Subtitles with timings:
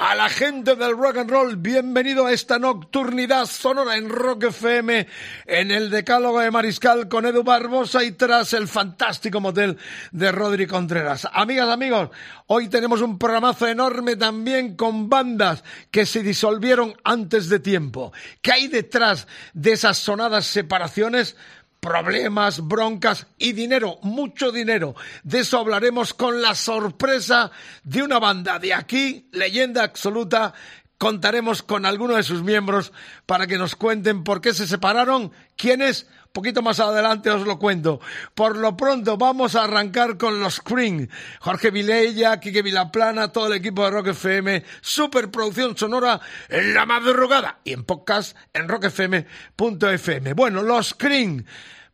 [0.00, 5.08] A la gente del rock and roll, bienvenido a esta nocturnidad sonora en Rock FM,
[5.44, 9.76] en el Decálogo de Mariscal con Edu Barbosa y tras el fantástico motel
[10.12, 11.26] de Rodri Contreras.
[11.32, 12.10] Amigas, amigos,
[12.46, 18.12] hoy tenemos un programazo enorme también con bandas que se disolvieron antes de tiempo.
[18.40, 21.34] ¿Qué hay detrás de esas sonadas separaciones?
[21.80, 24.94] Problemas, broncas y dinero, mucho dinero.
[25.22, 27.50] De eso hablaremos con la sorpresa
[27.84, 30.54] de una banda de aquí, leyenda absoluta.
[30.98, 32.92] Contaremos con alguno de sus miembros
[33.26, 38.00] para que nos cuenten por qué se separaron, quiénes, poquito más adelante os lo cuento.
[38.34, 41.08] Por lo pronto vamos a arrancar con los Cream.
[41.40, 47.60] Jorge Vilella, Quique Vilaplana, todo el equipo de Rock FM, superproducción sonora en la madrugada
[47.64, 50.32] y en podcast en rockfm.fm.
[50.34, 51.44] Bueno, los Cream,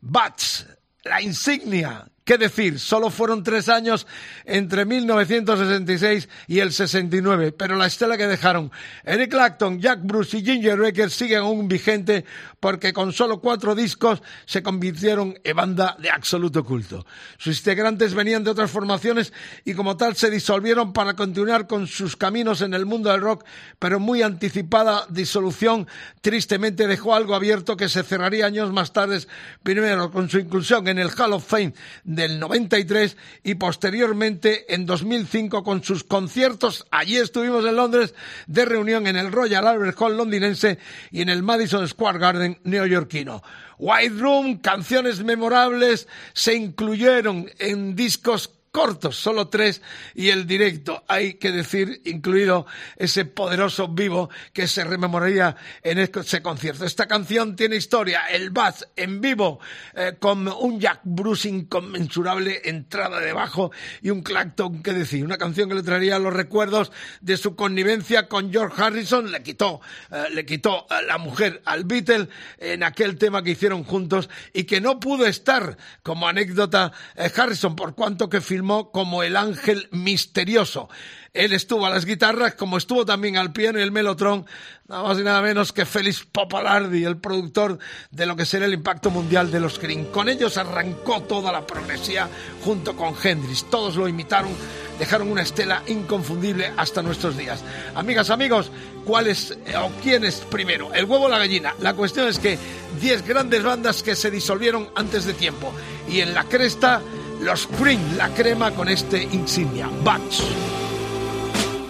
[0.01, 0.67] Bats,
[1.03, 2.05] la insignia.
[2.25, 2.79] ¿Qué decir?
[2.79, 4.07] Solo fueron tres años
[4.45, 8.71] entre 1966 y el 69, pero la estela que dejaron
[9.03, 12.25] Eric Clapton, Jack Bruce y Ginger Baker siguen aún vigente
[12.65, 17.05] porque con solo cuatro discos se convirtieron en banda de absoluto culto.
[17.37, 19.33] Sus integrantes venían de otras formaciones
[19.65, 23.45] y como tal se disolvieron para continuar con sus caminos en el mundo del rock,
[23.77, 25.87] pero muy anticipada disolución
[26.21, 29.19] tristemente dejó algo abierto que se cerraría años más tarde,
[29.61, 35.63] primero con su inclusión en el Hall of Fame del 93 y posteriormente en 2005
[35.63, 38.15] con sus conciertos, allí estuvimos en Londres,
[38.47, 40.79] de reunión en el Royal Albert Hall londinense
[41.11, 43.41] y en el Madison Square Garden neoyorquino.
[43.77, 49.81] White Room, canciones memorables, se incluyeron en discos cortos, solo tres,
[50.15, 52.65] y el directo, hay que decir, incluido
[52.97, 56.83] ese poderoso vivo que se rememoraría en ese concierto.
[56.83, 59.61] Esta canción tiene historia, el Bass en vivo,
[59.93, 63.71] eh, con un Jack Bruce inconmensurable, entrada de bajo
[64.01, 66.91] y un Clacton, que decir, una canción que le traería los recuerdos
[67.21, 69.79] de su connivencia con George Harrison, le quitó,
[70.11, 72.27] eh, le quitó a la mujer al Beatle
[72.57, 77.77] en aquel tema que hicieron juntos y que no pudo estar como anécdota eh, Harrison
[77.77, 80.89] por cuanto que filmó como el ángel misterioso.
[81.35, 84.45] Él estuvo a las guitarras, como estuvo también al piano y el melotron,
[84.87, 87.77] nada más y nada menos que Félix Popalardi, el productor
[88.09, 90.05] de lo que será el impacto mundial de los Cream.
[90.05, 92.29] Con ellos arrancó toda la progresía
[92.63, 93.69] junto con Hendrix.
[93.69, 94.51] Todos lo imitaron,
[94.97, 97.61] dejaron una estela inconfundible hasta nuestros días.
[97.95, 98.71] Amigas, amigos,
[99.03, 100.93] ¿cuál es eh, o quién es primero?
[100.93, 101.75] ¿El huevo o la gallina?
[101.81, 102.57] La cuestión es que
[103.01, 105.73] 10 grandes bandas que se disolvieron antes de tiempo.
[106.07, 107.01] Y en la cresta
[107.41, 110.41] los Cream, la crema con este insignia, Bunch.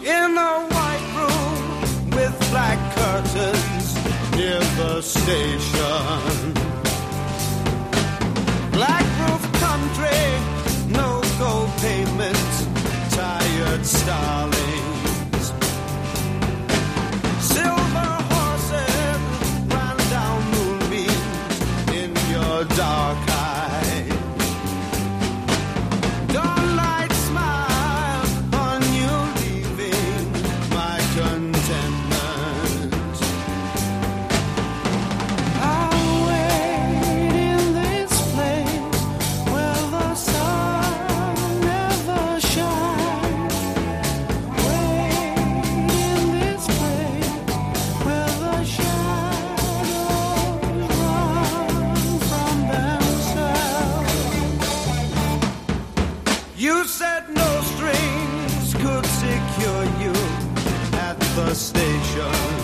[0.05, 3.95] in a white room with black curtains
[4.35, 6.53] near the station.
[8.71, 10.25] Black roof country,
[10.89, 12.51] no gold pavement,
[13.11, 15.43] tired starlings.
[17.39, 19.21] Silver horses
[19.73, 21.59] ran down moonbeams
[22.01, 23.24] in your dark
[61.35, 62.54] the station.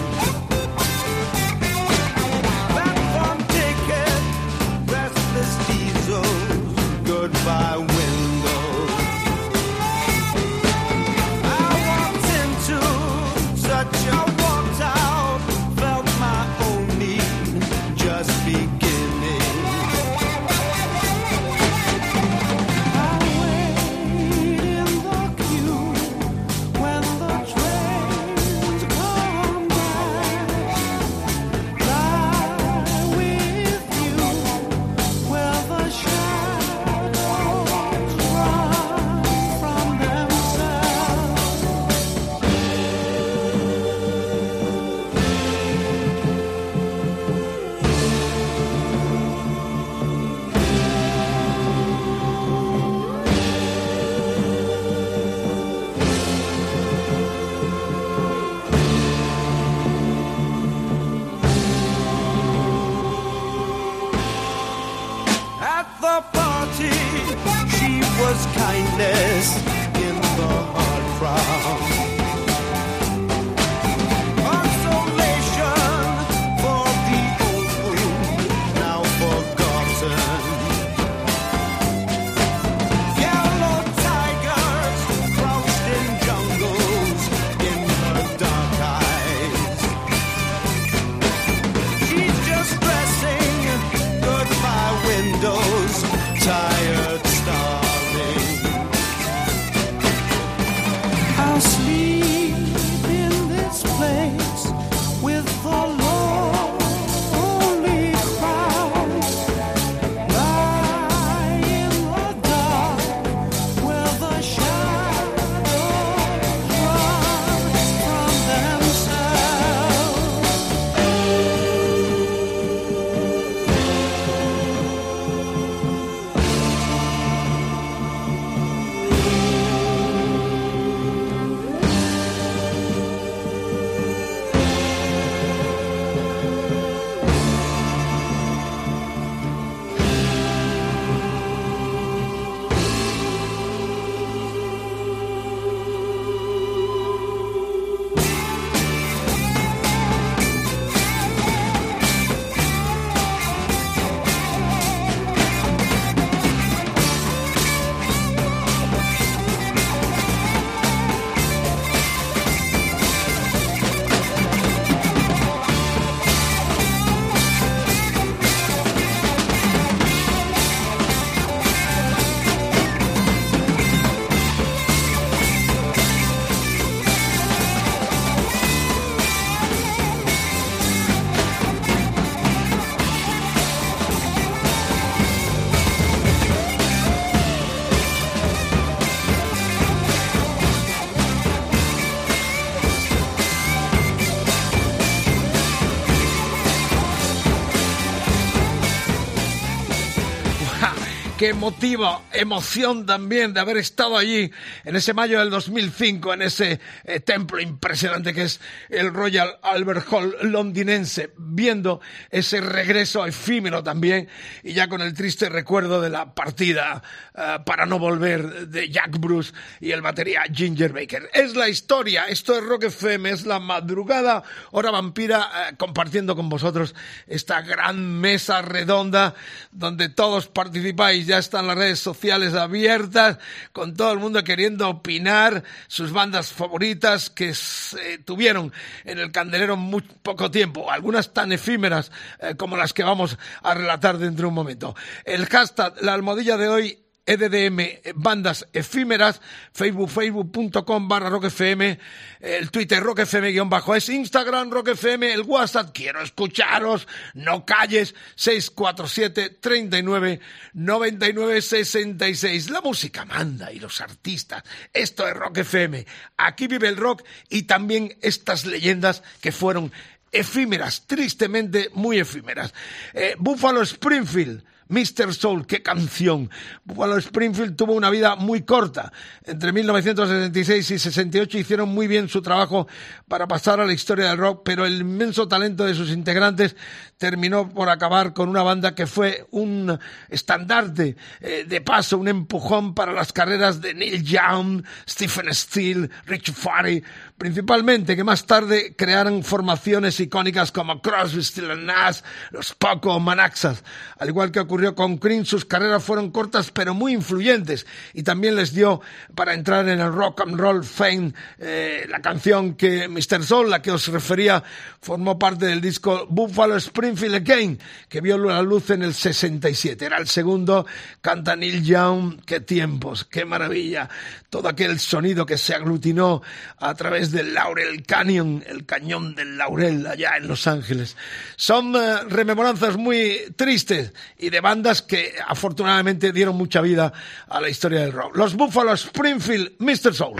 [201.41, 204.51] Qué emotiva emoción también de haber estado allí
[204.83, 210.05] en ese mayo del 2005, en ese eh, templo impresionante que es el Royal Albert
[210.11, 214.29] Hall londinense, viendo ese regreso efímero también
[214.63, 217.03] y ya con el triste recuerdo de la partida
[217.35, 221.29] eh, para no volver de Jack Bruce y el batería Ginger Baker.
[221.33, 226.49] Es la historia, esto es Rock FM, es la madrugada, hora vampira, eh, compartiendo con
[226.49, 226.95] vosotros
[227.27, 229.35] esta gran mesa redonda
[229.71, 233.37] donde todos participáis, ya están las redes sociales abiertas,
[233.73, 238.71] con todo el mundo queriendo opinar sus bandas favoritas que se tuvieron
[239.03, 243.73] en el candelero muy poco tiempo, algunas tan efímeras eh, como las que vamos a
[243.73, 244.95] relatar dentro de un momento.
[245.25, 249.41] El hashtag, la almohadilla de hoy, EDDM, bandas efímeras,
[249.73, 251.97] Facebook, facebook.com barra rockfm,
[252.39, 259.57] el Twitter rockfm guion bajo es, Instagram rockfm, el WhatsApp, quiero escucharos, no calles, 647
[259.61, 260.39] 39
[260.73, 262.69] 99 66.
[262.69, 264.63] La música manda y los artistas.
[264.93, 266.05] Esto es Rock FM.
[266.37, 269.91] Aquí vive el rock y también estas leyendas que fueron
[270.31, 272.73] efímeras, tristemente muy efímeras.
[273.13, 274.63] Eh, Buffalo Springfield.
[274.91, 275.33] Mr.
[275.33, 276.49] Soul, qué canción.
[276.83, 279.13] Buffalo Springfield tuvo una vida muy corta.
[279.45, 282.87] Entre 1976 y 68 hicieron muy bien su trabajo
[283.29, 286.75] para pasar a la historia del rock, pero el inmenso talento de sus integrantes
[287.17, 292.93] terminó por acabar con una banda que fue un estandarte eh, de paso, un empujón
[292.93, 297.01] para las carreras de Neil Young, Stephen Steele, Rich Farry,
[297.37, 302.19] principalmente que más tarde crearon formaciones icónicas como Crosby, Stills Nash,
[302.51, 303.83] los Poco, Manaxas.
[304.19, 308.55] Al igual que ocurrió con Cream, sus carreras fueron cortas pero muy influyentes y también
[308.55, 309.01] les dio
[309.35, 313.43] para entrar en el rock and roll fame eh, la canción que Mr.
[313.43, 314.63] Soul, la que os refería,
[315.01, 320.05] formó parte del disco Buffalo Springfield Again, que vio la luz en el 67.
[320.05, 320.85] Era el segundo,
[321.21, 324.09] canta Neil Young, qué tiempos, qué maravilla.
[324.49, 326.41] Todo aquel sonido que se aglutinó
[326.77, 331.15] a través del Laurel Canyon, el cañón del Laurel allá en Los Ángeles.
[331.55, 337.11] Son uh, rememoranzas muy tristes y de bandas que afortunadamente dieron mucha vida
[337.49, 338.37] a la historia del rock.
[338.37, 340.13] Los Buffalo Springfield, Mr.
[340.13, 340.39] Soul.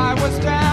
[0.00, 0.69] I was down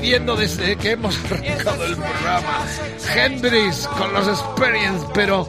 [0.00, 2.66] pidiendo desde que hemos arrancado el programa.
[3.14, 5.48] Hendrix con los Experience, pero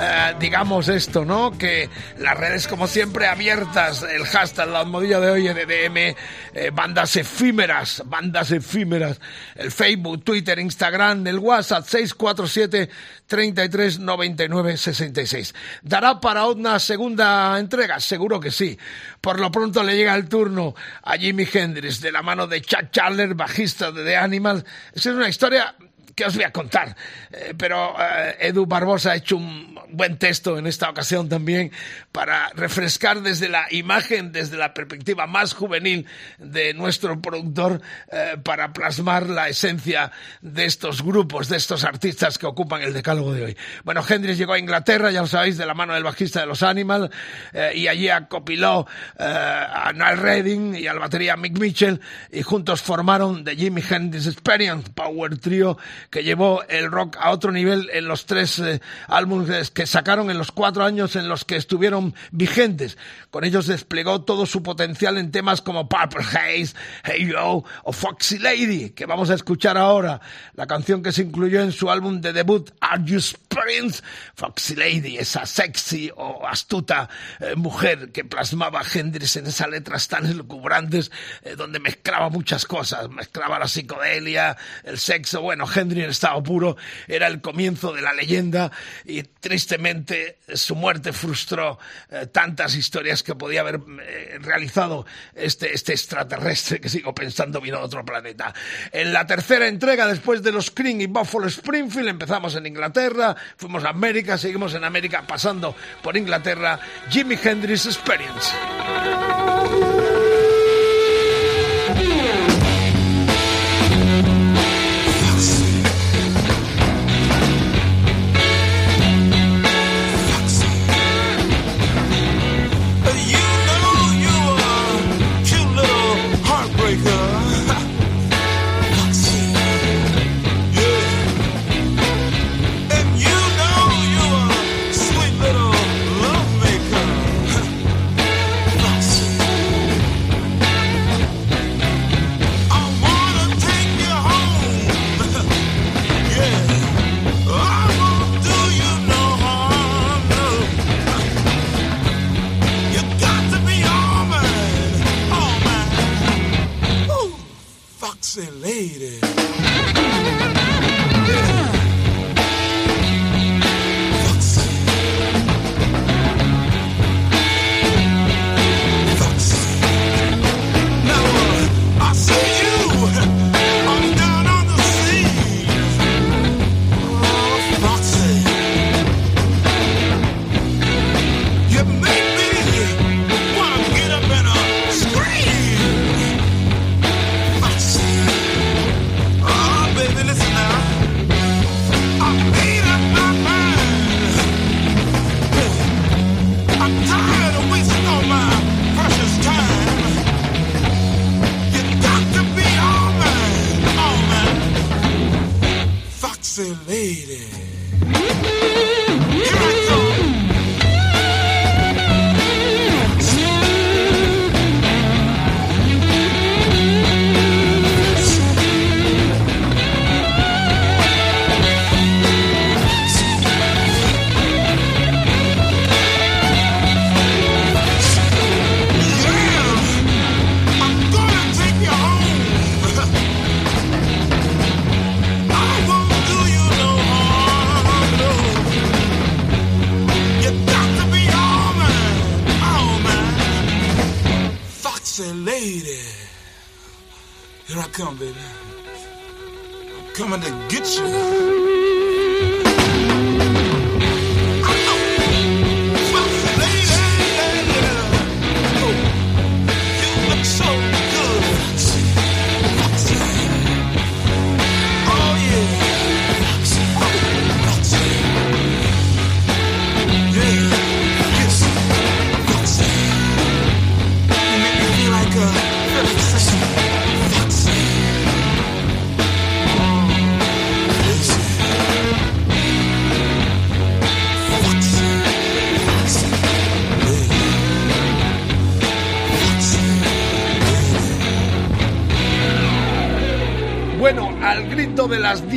[0.00, 1.56] eh, digamos esto, ¿no?
[1.56, 4.02] Que las redes, como siempre, abiertas.
[4.02, 6.16] El hashtag, la almohadilla de hoy, EDM,
[6.54, 9.20] eh, bandas efímeras, bandas efímeras.
[9.56, 12.88] El Facebook, Twitter, Instagram, el WhatsApp, 647
[13.26, 15.54] 33 99 66.
[15.82, 17.98] ¿Dará para una segunda entrega?
[17.98, 18.78] Seguro que sí.
[19.20, 22.90] Por lo pronto le llega el turno a Jimi Hendrix de la mano de Chuck
[22.92, 24.64] Charler, bajista de The Animals.
[24.92, 25.74] Es una historia
[26.14, 26.96] que os voy a contar.
[27.32, 31.70] Eh, pero eh, Edu Barbosa ha hecho un buen texto en esta ocasión también
[32.12, 36.06] para refrescar desde la imagen, desde la perspectiva más juvenil
[36.38, 37.80] de nuestro productor,
[38.10, 43.32] eh, para plasmar la esencia de estos grupos, de estos artistas que ocupan el decálogo
[43.32, 43.56] de hoy.
[43.84, 46.62] Bueno, Hendrix llegó a Inglaterra, ya lo sabéis, de la mano del bajista de los
[46.62, 47.10] Animals,
[47.52, 48.86] eh, y allí acopiló
[49.18, 54.90] a Niall Redding y al batería Mick Mitchell, y juntos formaron The Jimi Hendrix Experience,
[54.90, 55.78] Power Trio,
[56.10, 60.38] que llevó el rock a otro nivel en los tres eh, álbumes que sacaron en
[60.38, 62.98] los cuatro años en los que estuvieron vigentes.
[63.30, 68.38] Con ellos desplegó todo su potencial en temas como Purple Haze, Hey Yo o Foxy
[68.38, 70.20] Lady, que vamos a escuchar ahora.
[70.54, 74.02] La canción que se incluyó en su álbum de debut, Are You Experience?
[74.34, 77.08] Foxy Lady, esa sexy o astuta
[77.40, 81.10] eh, mujer que plasmaba a Hendrix en esas letras tan elucubrantes,
[81.42, 86.76] eh, donde mezclaba muchas cosas, mezclaba la psicodelia, el sexo, bueno, Hendrix en estado puro,
[87.08, 88.70] era el comienzo de la leyenda
[89.04, 91.78] y tristemente su muerte frustró
[92.10, 97.78] eh, tantas historias que podía haber eh, realizado este, este extraterrestre que sigo pensando vino
[97.78, 98.54] de otro planeta.
[98.92, 103.84] En la tercera entrega, después de los Cream y Buffalo Springfield, empezamos en Inglaterra, fuimos
[103.84, 106.78] a América, seguimos en América pasando por Inglaterra,
[107.10, 108.52] Jimi Hendrix Experience.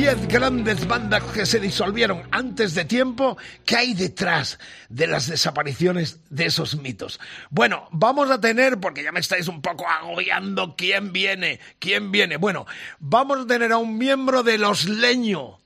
[0.08, 6.20] 10 grandes bandas que se disolvieron antes de tiempo, ¿qué hay detrás de las desapariciones
[6.30, 7.20] de esos mitos?
[7.50, 11.60] Bueno, vamos a tener, porque ya me estáis un poco agobiando, ¿quién viene?
[11.78, 12.38] ¿Quién viene?
[12.38, 12.64] Bueno,
[12.98, 15.58] vamos a tener a un miembro de Los Leño,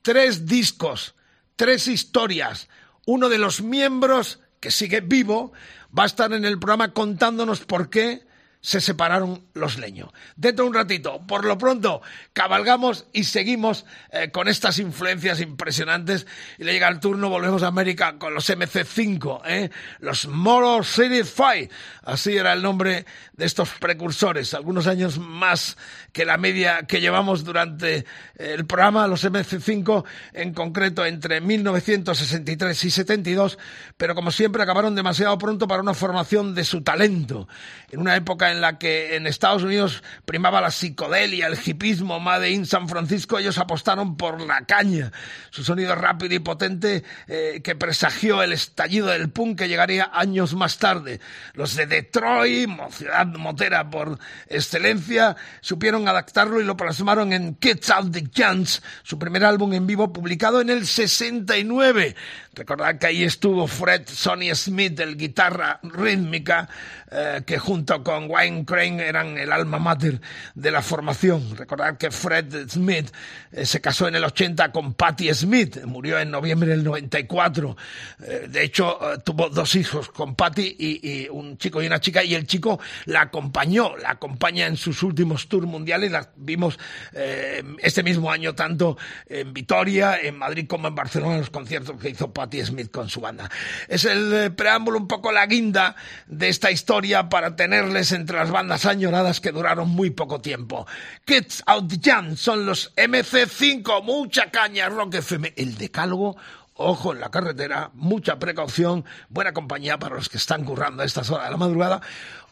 [0.00, 1.14] tres discos,
[1.56, 2.70] tres historias.
[3.04, 5.52] Uno de los miembros, que sigue vivo,
[5.96, 8.22] va a estar en el programa contándonos por qué
[8.60, 10.10] se separaron los leños.
[10.36, 16.26] Dentro de un ratito, por lo pronto, cabalgamos y seguimos eh, con estas influencias impresionantes.
[16.58, 19.70] Y le llega el turno, volvemos a América con los MC5, ¿eh?
[20.00, 21.70] los Motor City Five.
[22.02, 25.78] Así era el nombre de estos precursores, algunos años más
[26.12, 28.04] que la media que llevamos durante
[28.36, 33.58] el programa, los MC5, en concreto entre 1963 y 72,
[33.96, 37.48] pero como siempre acabaron demasiado pronto para una formación de su talento,
[37.90, 42.50] en una época en la que en Estados Unidos primaba la psicodelia, el hipismo, Made
[42.50, 45.12] in San Francisco, ellos apostaron por la caña,
[45.50, 50.54] su sonido rápido y potente eh, que presagió el estallido del punk que llegaría años
[50.54, 51.20] más tarde.
[51.54, 58.12] Los de Detroit, ciudad motera por excelencia, supieron adaptarlo y lo plasmaron en Kids Out
[58.12, 62.14] the Chance, su primer álbum en vivo publicado en el 69.
[62.52, 66.68] Recordad que ahí estuvo Fred Sonny Smith, el guitarra rítmica,
[67.10, 70.18] eh, que junto con Wayne Crane eran el alma mater
[70.54, 71.56] de la formación.
[71.56, 73.12] Recordad que Fred Smith
[73.52, 77.76] eh, se casó en el 80 con Patti Smith, murió en noviembre del 94.
[78.22, 82.00] Eh, de hecho, eh, tuvo dos hijos con Patti y, y, un chico y una
[82.00, 86.10] chica, y el chico la acompañó, la acompaña en sus últimos tours mundiales.
[86.10, 86.78] La vimos
[87.12, 92.00] eh, este mismo año tanto en Vitoria, en Madrid como en Barcelona, en los conciertos
[92.00, 93.50] que hizo Patti Smith con su banda.
[93.86, 95.94] Es el preámbulo, un poco la guinda
[96.26, 100.86] de esta historia para tenerles las bandas añoradas que duraron muy poco tiempo.
[101.24, 106.36] Kids Out Jam son los MC5, mucha caña, Rock FM, el decálogo
[106.80, 111.28] ojo en la carretera, mucha precaución, buena compañía para los que están currando a estas
[111.30, 112.00] horas de la madrugada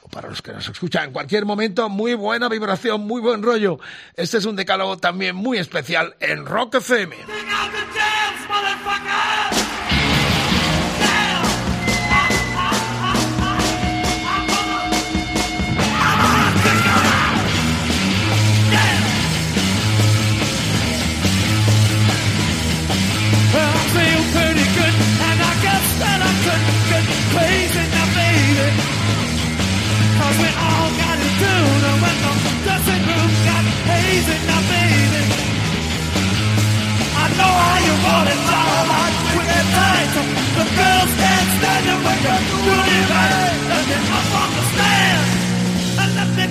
[0.03, 3.79] o para los que nos escuchan en cualquier momento, muy buena vibración, muy buen rollo.
[4.15, 7.17] Este es un decálogo también muy especial en Rock FM.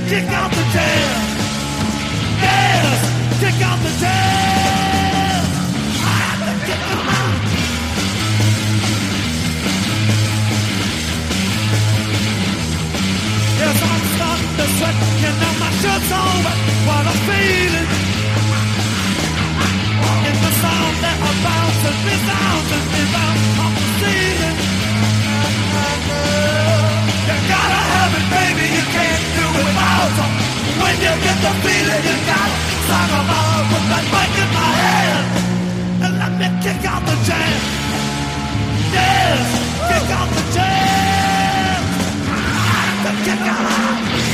[0.07, 1.19] Kick out the jam.
[2.39, 2.99] Yes,
[3.41, 5.43] kick out the jam.
[5.99, 6.75] I have to.
[13.59, 14.95] Yes, I'm starting to sweat,
[15.27, 16.59] and now my shirt's all wet.
[16.87, 17.89] What I'm feeling
[20.29, 24.57] is the sound that I bounce and resounds and rebounds off the ceiling.
[27.27, 27.86] You gotta
[29.97, 30.31] out.
[30.81, 32.49] When you get the feeling you got
[32.87, 35.27] Talk about put that mic in my hand.
[36.03, 37.59] And let me kick out the jam.
[38.95, 39.47] Yes,
[39.89, 41.81] kick out the jam.
[42.31, 44.26] Ah, Kick out.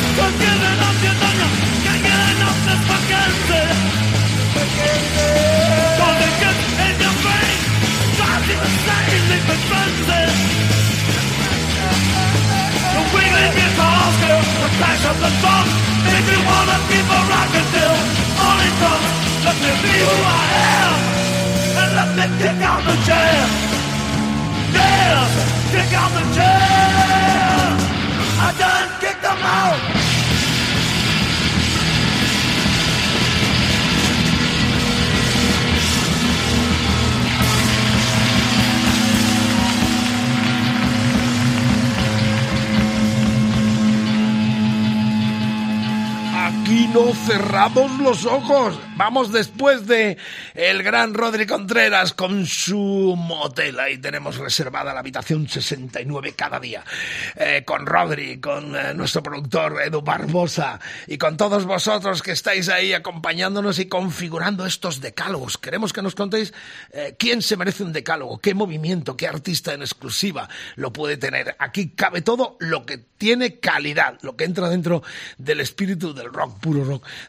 [0.00, 2.58] Can't get enough
[6.00, 6.54] fucking
[6.86, 7.58] in your brain,
[8.16, 9.24] drives you insane.
[9.30, 9.38] The
[15.20, 15.30] the
[16.48, 16.76] wanna
[18.80, 18.92] a.
[19.44, 20.44] Let me be who I
[20.80, 20.96] am,
[21.80, 23.48] and let me kick out the jam.
[24.76, 25.28] Yeah,
[25.72, 27.72] kick out the jam.
[28.40, 28.99] I done
[29.42, 29.99] out.
[46.92, 48.78] No cerramos los ojos.
[48.96, 50.18] Vamos después de
[50.54, 53.78] el gran Rodri Contreras con su motel.
[53.78, 56.84] Ahí tenemos reservada la habitación 69 cada día.
[57.36, 62.68] Eh, con Rodri, con eh, nuestro productor Edu Barbosa y con todos vosotros que estáis
[62.68, 65.58] ahí acompañándonos y configurando estos decálogos.
[65.58, 66.52] Queremos que nos contéis
[66.92, 71.56] eh, quién se merece un decálogo, qué movimiento, qué artista en exclusiva lo puede tener.
[71.58, 75.02] Aquí cabe todo lo que tiene calidad, lo que entra dentro
[75.38, 76.79] del espíritu del rock, puro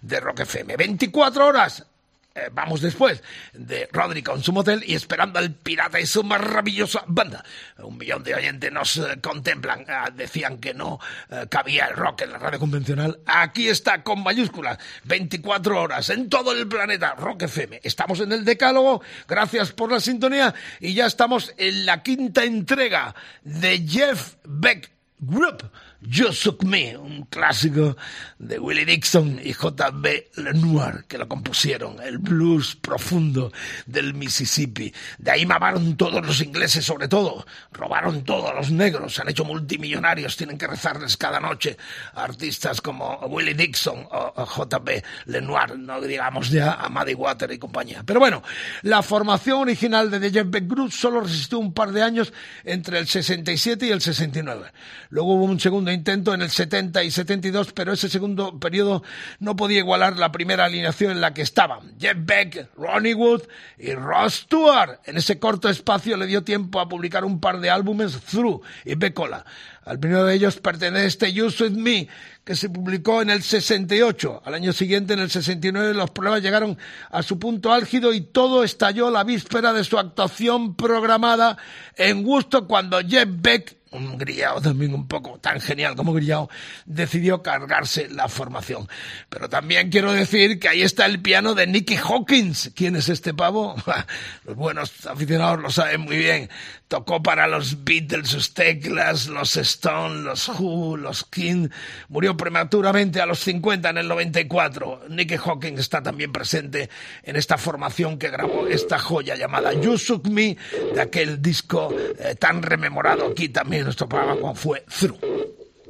[0.02, 0.76] de Rock FM.
[0.78, 1.86] 24 horas.
[2.34, 7.04] eh, vamos después de Rodri con su motel y esperando al pirata y su maravillosa
[7.08, 7.44] banda.
[7.80, 9.84] Un millón de oyentes nos eh, contemplan.
[9.90, 10.98] Ah, decían que no
[11.30, 13.20] eh, cabía el rock en la radio convencional.
[13.26, 14.78] Aquí está con mayúsculas.
[15.04, 17.16] 24 horas en todo el planeta.
[17.16, 17.82] Rock FM.
[17.84, 19.02] Estamos en el decálogo.
[19.28, 20.54] Gracias por la sintonía.
[20.80, 25.70] Y ya estamos en la quinta entrega de Jeff Beck Group.
[26.04, 27.96] You Shook Me, un clásico
[28.40, 30.32] de Willie Dixon y J.B.
[30.38, 33.52] Lenoir, que lo compusieron, el blues profundo
[33.86, 34.92] del Mississippi.
[35.20, 37.46] De ahí mamaron todos los ingleses, sobre todo.
[37.72, 41.78] Robaron todos los negros, se han hecho multimillonarios, tienen que rezarles cada noche
[42.16, 45.04] a artistas como Willie Dixon o, J.B.
[45.26, 48.02] Lenoir, no digamos ya a Muddy Water y compañía.
[48.04, 48.42] Pero bueno,
[48.82, 52.34] la formación original de The Jeff Beck Group solo resistió un par de años
[52.64, 54.72] entre el 67 y el 69.
[55.12, 59.04] Luego hubo un segundo intento en el 70 y 72, pero ese segundo periodo
[59.40, 61.94] no podía igualar la primera alineación en la que estaban.
[62.00, 63.44] Jeff Beck, Ronnie Wood
[63.78, 65.00] y Ross Stewart.
[65.06, 68.96] En ese corto espacio le dio tiempo a publicar un par de álbumes, Through y
[68.96, 69.46] Becola.
[69.84, 72.08] Al primero de ellos pertenece este You With Me,
[72.44, 74.44] que se publicó en el 68.
[74.46, 76.78] Al año siguiente, en el 69, los problemas llegaron
[77.10, 81.58] a su punto álgido y todo estalló la víspera de su actuación programada
[81.96, 86.50] en Gusto cuando Jeff Beck un grillado también un poco tan genial como grillado,
[86.86, 88.88] decidió cargarse la formación.
[89.30, 92.72] Pero también quiero decir que ahí está el piano de Nicky Hawkins.
[92.76, 93.76] ¿Quién es este pavo?
[94.46, 96.50] Los buenos aficionados lo saben muy bien.
[96.92, 101.70] Tocó para los Beatles sus teclas, los Stone, los Who, los King.
[102.10, 105.04] Murió prematuramente a los 50 en el 94.
[105.08, 106.90] Nicky Hawkins está también presente
[107.24, 110.58] en esta formación que grabó esta joya llamada You Shook Me,
[110.94, 115.18] de aquel disco eh, tan rememorado aquí también en nuestro programa como fue Through.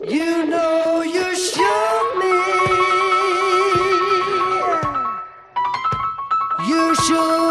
[0.07, 2.61] You know you shook me.
[6.69, 7.50] You shook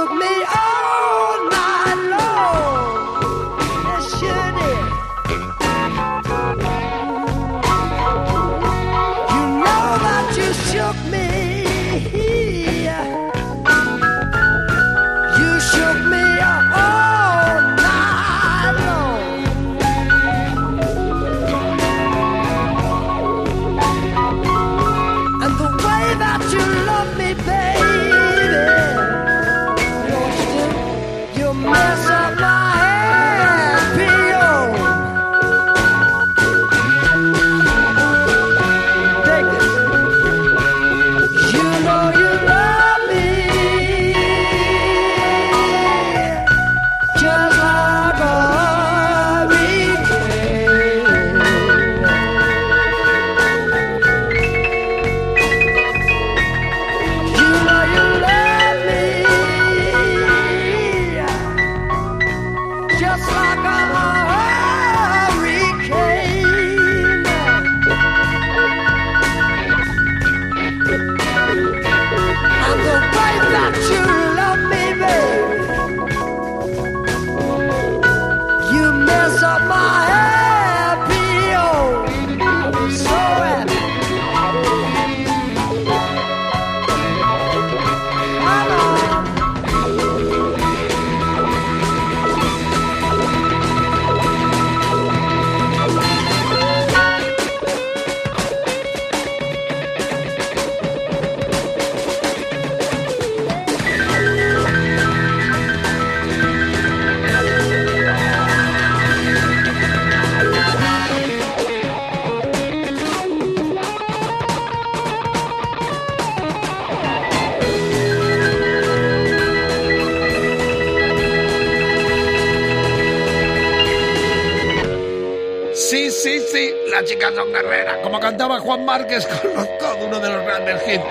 [127.00, 127.98] las chicas son guerreras.
[128.02, 129.68] Como cantaba Juan Márquez con los,
[130.04, 131.04] uno de los grandes hits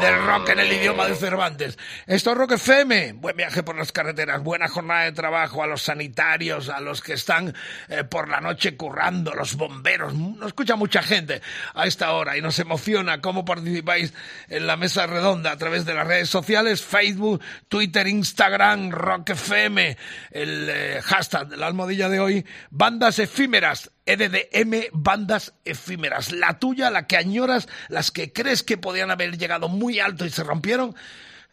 [0.00, 1.78] del rock en el idioma de Cervantes.
[2.06, 3.12] Esto es Rock FM.
[3.14, 7.12] Buen viaje por las carreteras, buena jornada de trabajo a los sanitarios, a los que
[7.12, 7.54] están
[7.88, 10.14] eh, por la noche currando, los bomberos.
[10.14, 11.42] Nos escucha mucha gente
[11.74, 14.14] a esta hora y nos emociona cómo participáis
[14.48, 19.96] en la mesa redonda a través de las redes sociales, Facebook, Twitter, Instagram, Rock FM,
[20.30, 23.90] el eh, hashtag, la almohadilla de hoy, bandas efímeras.
[24.06, 26.32] EDDM bandas efímeras.
[26.32, 30.30] La tuya, la que añoras, las que crees que podían haber llegado muy alto y
[30.30, 30.94] se rompieron.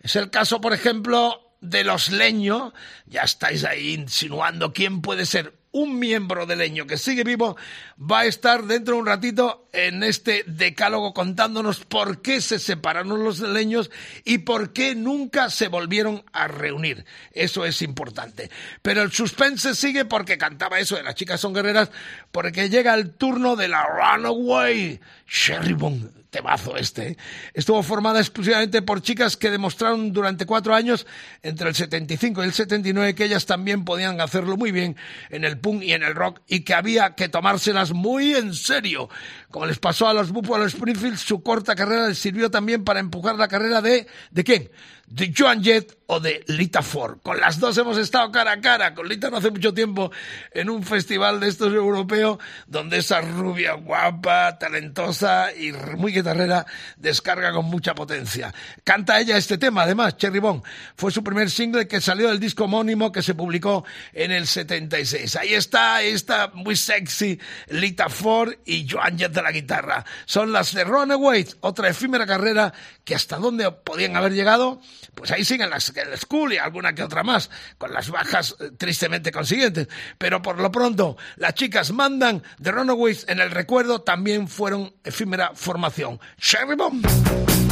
[0.02, 2.74] Es el caso, por ejemplo, de los leños.
[3.06, 7.56] Ya estáis ahí insinuando quién puede ser un miembro de Leño que sigue vivo,
[8.00, 13.24] va a estar dentro de un ratito en este decálogo contándonos por qué se separaron
[13.24, 13.90] los leños
[14.26, 17.06] y por qué nunca se volvieron a reunir.
[17.32, 18.52] Eso es importante.
[18.82, 21.92] Pero el suspense sigue porque cantaba eso de las chicas son guerreras,
[22.32, 27.18] porque llega el turno de la Runaway Sherry Bong temazo este.
[27.54, 31.06] Estuvo formada exclusivamente por chicas que demostraron durante cuatro años,
[31.44, 34.96] entre el 75 y el 79, que ellas también podían hacerlo muy bien
[35.30, 39.10] en el punk y en el rock y que había que tomárselas muy en serio.
[39.52, 43.36] Como les pasó a los Buffalo Springfield, su corta carrera les sirvió también para empujar
[43.36, 44.08] la carrera de...
[44.32, 44.72] ¿De quién?
[45.12, 47.20] De Joan Jett o de Lita Ford.
[47.22, 48.94] Con las dos hemos estado cara a cara.
[48.94, 50.12] Con Lita no hace mucho tiempo
[50.54, 56.66] en un festival de estos europeos donde esa rubia guapa, talentosa y muy guitarrera
[56.98, 58.54] descarga con mucha potencia.
[58.84, 60.64] Canta ella este tema, además, Cherry Bone.
[60.96, 65.36] Fue su primer single que salió del disco homónimo que se publicó en el 76.
[65.36, 70.06] Ahí está, esta muy sexy Lita Ford y Joan Jett de la guitarra.
[70.26, 74.82] Son las de Runaways, otra efímera carrera que hasta dónde podían haber llegado
[75.14, 78.72] pues ahí siguen las el School y alguna que otra más, con las bajas eh,
[78.78, 79.88] tristemente consiguientes.
[80.18, 85.52] Pero por lo pronto, las chicas mandan de Runaways en el recuerdo también fueron efímera
[85.54, 86.20] formación.
[86.38, 87.71] Sherry Bomb.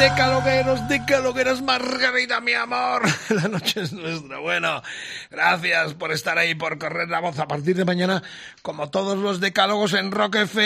[0.00, 3.02] Decalogueros, decalogueras, Margarita, mi amor.
[3.28, 4.38] La noche es nuestra.
[4.38, 4.82] Bueno,
[5.30, 8.22] gracias por estar ahí, por correr la voz a partir de mañana,
[8.62, 10.56] como todos los decálogos en rockfm.fm,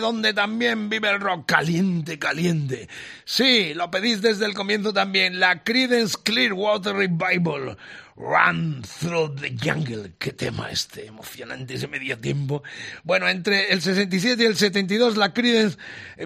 [0.00, 2.86] donde también vive el rock caliente, caliente.
[3.24, 7.78] Sí, lo pedís desde el comienzo también, la Creedence Clearwater Revival.
[8.20, 10.12] Run Through the Jungle.
[10.18, 12.62] Qué tema este, emocionante ese medio tiempo.
[13.02, 15.78] Bueno, entre el 67 y el 72 la Creedence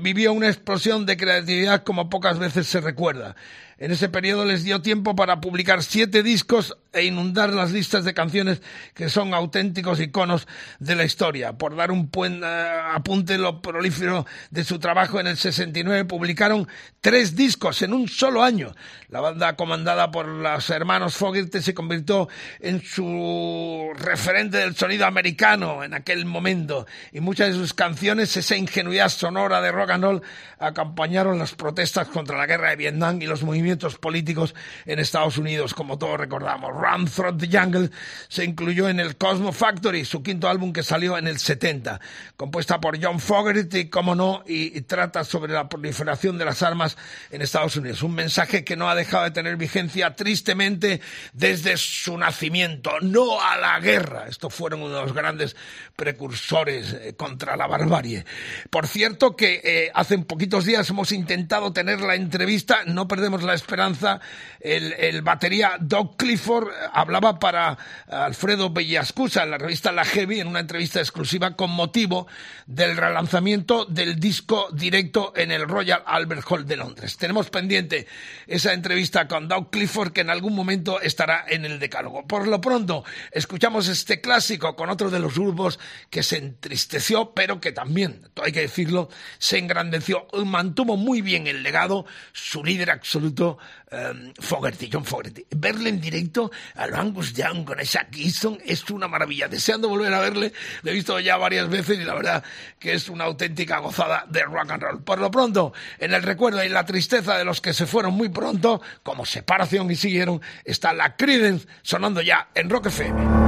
[0.02, 3.36] vivió una explosión de creatividad como pocas veces se recuerda.
[3.78, 8.14] En ese periodo les dio tiempo para publicar siete discos e inundar las listas de
[8.14, 8.62] canciones
[8.94, 10.46] que son auténticos iconos
[10.78, 11.54] de la historia.
[11.54, 16.68] Por dar un buen eh, apunte lo prolífero de su trabajo en el 69, publicaron
[17.00, 18.72] tres discos en un solo año.
[19.08, 22.28] La banda comandada por los hermanos Fogerty se convirtió
[22.60, 28.56] en su referente del sonido americano en aquel momento y muchas de sus canciones, esa
[28.56, 30.22] ingenuidad sonora de rock and roll,
[30.60, 33.64] acompañaron las protestas contra la guerra de Vietnam y los movimientos
[33.98, 34.54] políticos
[34.86, 36.70] en Estados Unidos, como todos recordamos.
[36.72, 37.90] Run Through the Jungle
[38.28, 42.00] se incluyó en el Cosmo Factory, su quinto álbum que salió en el 70,
[42.36, 46.96] compuesta por John Fogerty, como no, y, y trata sobre la proliferación de las armas
[47.30, 48.02] en Estados Unidos.
[48.02, 51.00] Un mensaje que no ha dejado de tener vigencia tristemente
[51.32, 52.92] desde su nacimiento.
[53.00, 54.26] No a la guerra.
[54.28, 55.56] Estos fueron uno de los grandes
[55.96, 58.24] precursores eh, contra la barbarie.
[58.70, 63.53] Por cierto que eh, hace poquitos días hemos intentado tener la entrevista, no perdemos la
[63.54, 64.20] esperanza,
[64.64, 67.76] el, el batería Doc Clifford hablaba para
[68.08, 72.26] Alfredo Bellascusa en la revista La Heavy en una entrevista exclusiva con motivo
[72.66, 77.18] del relanzamiento del disco directo en el Royal Albert Hall de Londres.
[77.18, 78.06] Tenemos pendiente
[78.46, 82.26] esa entrevista con Doug Clifford que en algún momento estará en el decálogo.
[82.26, 87.60] Por lo pronto, escuchamos este clásico con otro de los grupos que se entristeció, pero
[87.60, 93.58] que también, hay que decirlo, se engrandeció, mantuvo muy bien el legado, su líder absoluto,
[93.94, 95.46] um, Fogerty, John Fogerty.
[95.50, 99.48] Verle en directo al Angus Young con esa Keystone es una maravilla.
[99.48, 100.52] Deseando volver a verle,
[100.82, 102.44] lo he visto ya varias veces y la verdad
[102.78, 105.02] que es una auténtica gozada de rock and roll.
[105.02, 108.28] Por lo pronto, en el recuerdo y la tristeza de los que se fueron muy
[108.28, 113.43] pronto, como separación y siguieron, está la Creedence sonando ya en Rock FM.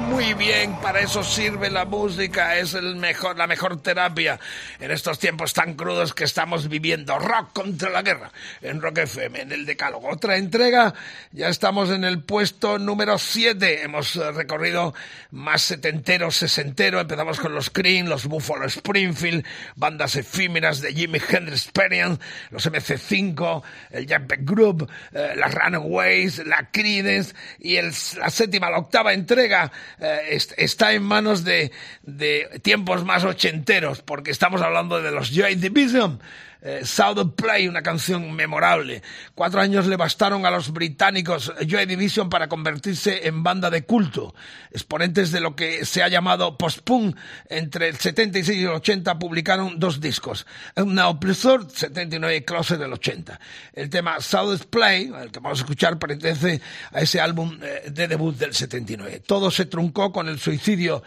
[0.00, 0.74] Muy bien.
[0.92, 4.38] Para eso sirve la música, es el mejor, la mejor terapia
[4.78, 7.18] en estos tiempos tan crudos que estamos viviendo.
[7.18, 8.30] Rock contra la guerra
[8.60, 10.10] en Rock FM, en el Decálogo.
[10.10, 10.92] Otra entrega,
[11.30, 13.84] ya estamos en el puesto número 7.
[13.84, 14.92] Hemos eh, recorrido
[15.30, 17.00] más setentero, sesentero.
[17.00, 22.20] Empezamos con los Cream, los Buffalo Springfield, bandas efímeras de Jimi Hendrix Experience,
[22.50, 23.62] los MC5,
[23.92, 30.38] el Jack Group, eh, las Runaways, la Creedence y la séptima, la octava entrega eh,
[30.58, 31.70] está en manos de,
[32.02, 36.18] de tiempos más ochenteros, porque estamos hablando de los Joy Division
[36.62, 39.02] eh, South Play, una canción memorable.
[39.34, 44.34] Cuatro años le bastaron a los británicos Joy Division para convertirse en banda de culto.
[44.70, 47.16] Exponentes de lo que se ha llamado post-punk,
[47.48, 50.46] entre el 76 y el 80 publicaron dos discos.
[50.76, 53.40] Now Pleasure, 79 y Closer del 80.
[53.72, 56.60] El tema South Play, el que vamos a escuchar, pertenece
[56.92, 59.22] a ese álbum eh, de debut del 79.
[59.26, 61.02] Todo se truncó con el suicidio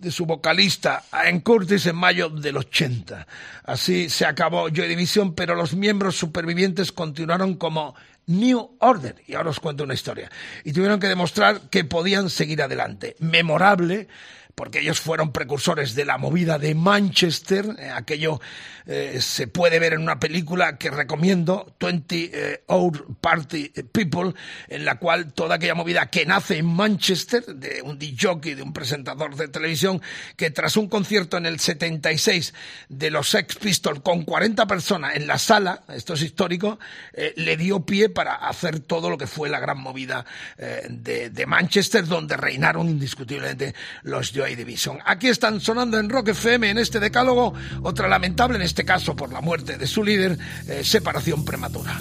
[0.00, 3.26] de su vocalista, Ian Curtis, en mayo del 80.
[3.64, 7.94] Así se acabó Joy Division, pero los miembros supervivientes continuaron como
[8.26, 9.16] New Order.
[9.26, 10.30] Y ahora os cuento una historia.
[10.64, 13.16] Y tuvieron que demostrar que podían seguir adelante.
[13.18, 14.08] Memorable
[14.58, 18.40] porque ellos fueron precursores de la movida de Manchester, eh, aquello
[18.86, 24.34] eh, se puede ver en una película que recomiendo, 20 eh, Hour Party People,
[24.66, 28.72] en la cual toda aquella movida que nace en Manchester, de un DJ, de un
[28.72, 30.02] presentador de televisión,
[30.34, 32.52] que tras un concierto en el 76
[32.88, 36.80] de los Sex Pistols con 40 personas en la sala, esto es histórico,
[37.36, 40.24] le dio pie para hacer todo lo que fue la gran movida
[40.88, 44.32] de, Manchester, donde reinaron indiscutiblemente los
[45.04, 49.32] Aquí están sonando en Rock FM en este decálogo, otra lamentable, en este caso por
[49.32, 50.38] la muerte de su líder,
[50.68, 52.00] eh, separación prematura.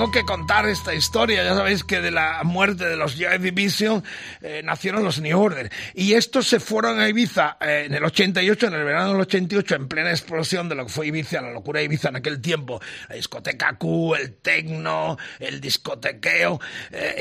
[0.00, 1.44] Tengo que contar esta historia.
[1.44, 4.02] Ya sabéis que de la muerte de los Joy Division
[4.40, 5.70] eh, nacieron los New Order.
[5.92, 9.74] Y estos se fueron a Ibiza eh, en el 88, en el verano del 88,
[9.74, 12.80] en plena explosión de lo que fue Ibiza, la locura de Ibiza en aquel tiempo.
[13.10, 16.58] La discoteca Q, el tecno, el discotequeo.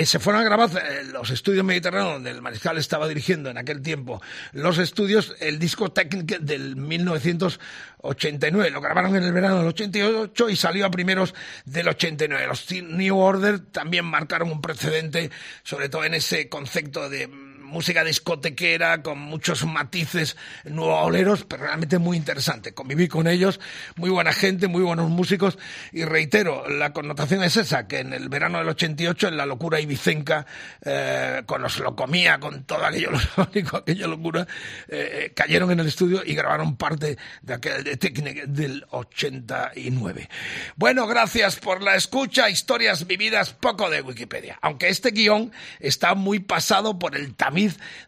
[0.02, 0.70] se fueron a grabar
[1.12, 4.22] los estudios mediterráneos donde el mariscal estaba dirigiendo en aquel tiempo
[4.54, 6.78] los estudios, el disco técnico del
[8.02, 8.72] 1989.
[8.72, 11.34] Lo grabaron en el verano del 88 y salió a primeros
[11.66, 12.48] del 89.
[12.48, 15.30] Los New Order también marcaron un precedente,
[15.64, 22.18] sobre todo en ese concepto de música discotequera con muchos matices nuevoleros, pero realmente muy
[22.18, 22.74] interesante.
[22.74, 23.60] Conviví con ellos,
[23.96, 25.58] muy buena gente, muy buenos músicos
[25.92, 29.80] y reitero, la connotación es esa, que en el verano del 88, en la locura
[29.80, 30.46] ibicenca,
[30.84, 34.48] eh, con los lo comía, con todo aquello, aquella locura,
[34.88, 40.30] eh, cayeron en el estudio y grabaron parte de aquel de Technic del 89.
[40.76, 46.40] Bueno, gracias por la escucha, historias vividas, poco de Wikipedia, aunque este guion está muy
[46.40, 47.36] pasado por el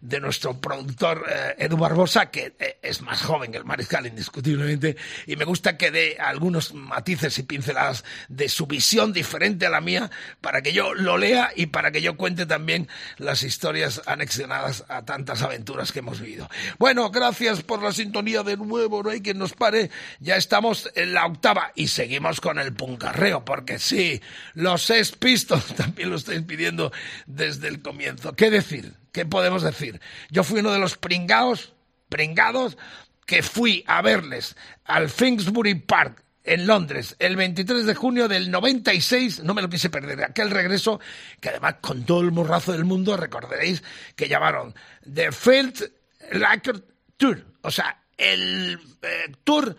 [0.02, 4.95] de nuestro productor eh, Edu Barbosa, que eh, es más joven que el mariscal indiscutiblemente,
[5.28, 9.82] y me gusta que dé algunos matices y pinceladas de su visión diferente a la
[9.82, 12.88] mía para que yo lo lea y para que yo cuente también
[13.18, 16.49] las historias anexionadas a tantas aventuras que hemos vivido.
[16.78, 19.89] Bueno, gracias por la sintonía de nuevo, no hay quien nos pare,
[20.20, 24.22] ya estamos en la octava y seguimos con el puncarreo, porque sí,
[24.54, 26.91] los seis pistos también lo estáis pidiendo
[27.26, 28.34] desde el comienzo.
[28.34, 29.01] ¿Qué decir?
[29.12, 29.99] ¿Qué podemos decir?
[30.30, 31.74] Yo fui uno de los pringados,
[32.09, 32.78] pringados,
[33.26, 34.55] que fui a verles
[34.86, 39.89] al Finsbury Park en Londres el 23 de junio del 96, no me lo quise
[39.89, 40.99] perder, aquel regreso
[41.39, 43.84] que además con todo el morrazo del mundo recordaréis
[44.16, 44.74] que llamaron
[45.14, 45.91] The Field
[46.32, 46.84] Record
[47.18, 49.76] Tour, o sea, el eh, tour,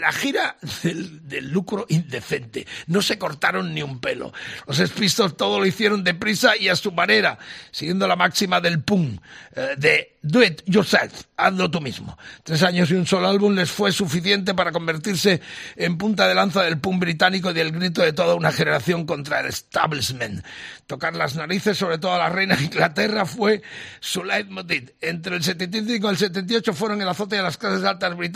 [0.00, 2.66] la gira del, lucro indecente.
[2.86, 4.32] No se cortaron ni un pelo.
[4.66, 7.38] Los Spistos todo lo hicieron deprisa y a su manera,
[7.70, 9.18] siguiendo la máxima del pum,
[9.54, 12.16] eh, de do it yourself, hazlo tú mismo.
[12.42, 15.40] Tres años y un solo álbum les fue suficiente para convertirse
[15.76, 19.40] en punta de lanza del pum británico y del grito de toda una generación contra
[19.40, 20.44] el establishment.
[20.86, 23.62] Tocar las narices, sobre todo a la reina de Inglaterra, fue
[24.00, 24.92] su leitmotiv.
[25.00, 28.35] Entre el 75 y el 78 fueron el azote de las clases altas británicas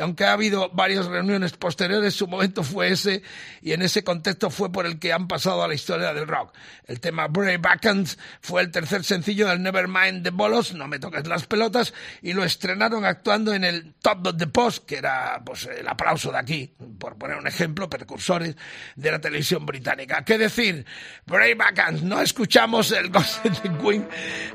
[0.00, 3.22] aunque ha habido varias reuniones posteriores, su momento fue ese,
[3.60, 6.54] y en ese contexto fue por el que han pasado a la historia del rock.
[6.86, 11.26] El tema Brave Backhands fue el tercer sencillo del Nevermind de Bolos, No me toques
[11.26, 15.66] las pelotas, y lo estrenaron actuando en el Top of the Post, que era pues
[15.66, 18.56] el aplauso de aquí, por poner un ejemplo, precursores
[18.96, 20.24] de la televisión británica.
[20.24, 20.84] ¿Qué decir?
[21.26, 24.08] Brave Backhands, no escuchamos el of the Queen,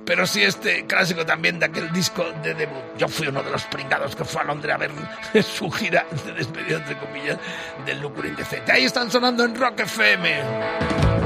[0.05, 2.83] pero sí este clásico también de aquel disco de debut.
[2.97, 4.91] Yo fui uno de los pringados que fue a a ver
[5.43, 7.37] su gira de despedida, entre comillas,
[7.85, 8.71] del lucro indecente.
[8.71, 11.16] Ahí están sonando en Rock FM.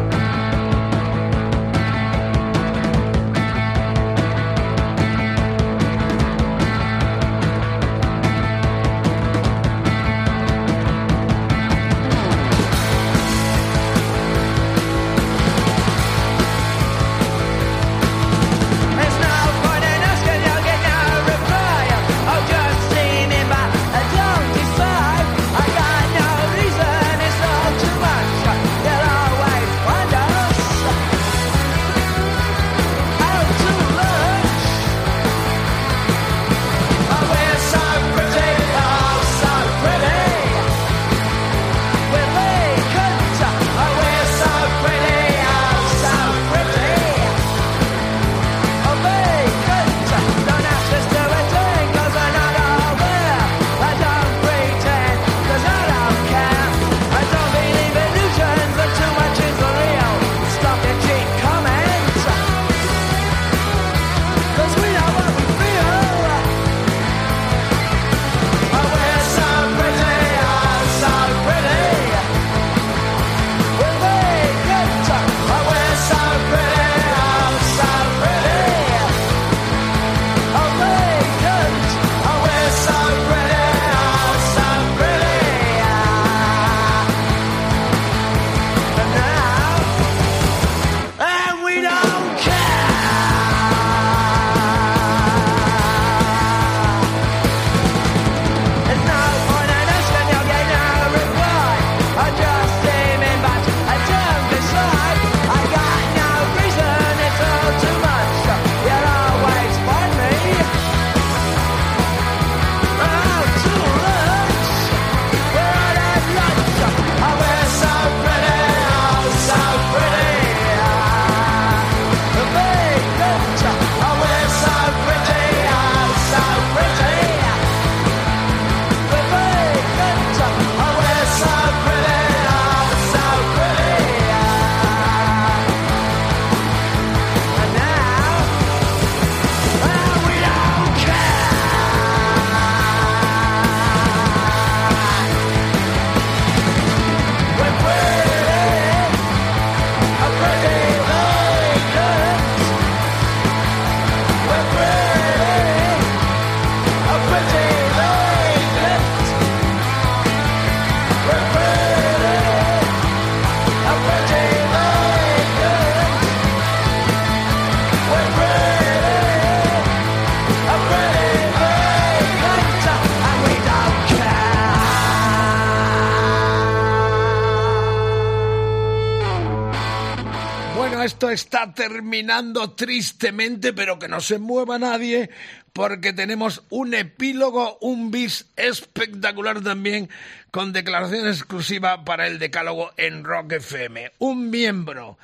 [181.31, 185.29] Está terminando tristemente, pero que no se mueva nadie,
[185.73, 190.09] porque tenemos un epílogo, un bis espectacular también,
[190.51, 194.11] con declaración exclusiva para el decálogo en Rock FM.
[194.19, 195.17] Un miembro,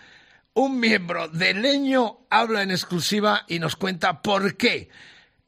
[0.53, 4.89] un miembro de Leño habla en exclusiva y nos cuenta por qué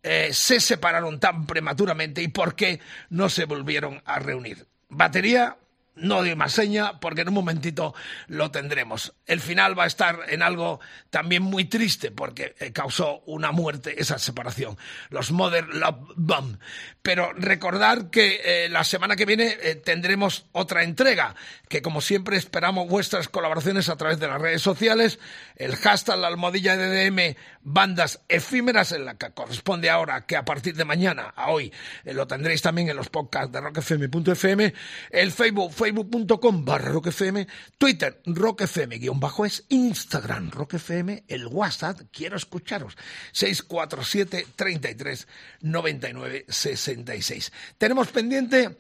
[0.04, 2.80] eh, se separaron tan prematuramente y por qué
[3.10, 4.66] no se volvieron a reunir.
[4.90, 5.58] Batería,
[6.02, 7.94] no doy más seña porque en un momentito
[8.28, 9.14] lo tendremos.
[9.26, 10.80] El final va a estar en algo
[11.10, 14.78] también muy triste porque eh, causó una muerte esa separación.
[15.10, 16.58] Los Mother Love Bomb.
[17.02, 21.36] Pero recordar que eh, la semana que viene eh, tendremos otra entrega
[21.68, 25.20] que como siempre esperamos vuestras colaboraciones a través de las redes sociales.
[25.56, 30.46] El hashtag la almohadilla de DM bandas efímeras en la que corresponde ahora que a
[30.46, 31.72] partir de mañana a hoy
[32.06, 34.74] lo tendréis también en los podcasts de rockfm.fm.
[35.12, 37.46] El Facebook facebook.com barra rockfm,
[37.78, 42.96] Twitter rockfm guion bajo es, Instagram rockfm, el WhatsApp, quiero escucharos,
[43.32, 45.28] 647 33
[45.62, 47.52] 99 66.
[47.78, 48.78] Tenemos pendiente